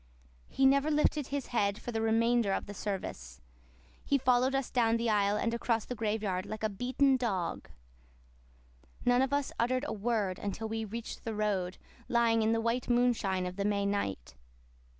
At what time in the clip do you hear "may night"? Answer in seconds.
13.65-14.33